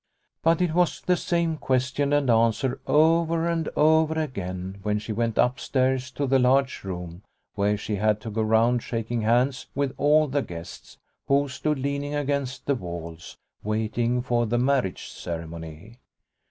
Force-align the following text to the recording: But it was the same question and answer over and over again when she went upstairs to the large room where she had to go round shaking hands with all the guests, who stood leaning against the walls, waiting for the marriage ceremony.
But 0.41 0.63
it 0.63 0.73
was 0.73 0.99
the 1.01 1.15
same 1.15 1.57
question 1.57 2.11
and 2.11 2.27
answer 2.27 2.79
over 2.87 3.47
and 3.47 3.69
over 3.75 4.19
again 4.19 4.79
when 4.81 4.97
she 4.97 5.13
went 5.13 5.37
upstairs 5.37 6.09
to 6.13 6.25
the 6.25 6.39
large 6.39 6.83
room 6.83 7.21
where 7.53 7.77
she 7.77 7.97
had 7.97 8.19
to 8.21 8.31
go 8.31 8.41
round 8.41 8.81
shaking 8.81 9.21
hands 9.21 9.67
with 9.75 9.93
all 9.97 10.27
the 10.27 10.41
guests, 10.41 10.97
who 11.27 11.47
stood 11.47 11.77
leaning 11.77 12.15
against 12.15 12.65
the 12.65 12.73
walls, 12.73 13.37
waiting 13.63 14.23
for 14.23 14.47
the 14.47 14.57
marriage 14.57 15.07
ceremony. 15.09 15.99